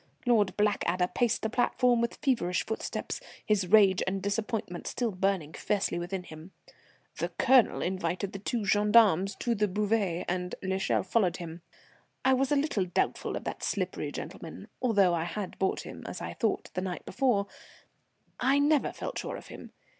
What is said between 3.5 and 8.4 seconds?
rage and disappointment still burning fiercely within him. The Colonel invited the